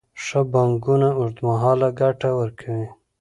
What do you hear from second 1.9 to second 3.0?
ګټه ورکوي.